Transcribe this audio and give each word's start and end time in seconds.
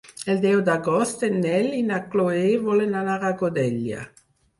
El 0.33 0.39
deu 0.43 0.59
d'agost 0.69 1.25
en 1.27 1.35
Nel 1.43 1.67
i 1.79 1.81
na 1.89 1.99
Chloé 2.13 2.47
volen 2.69 2.97
anar 3.03 3.19
a 3.29 3.31
Godella. 3.43 4.01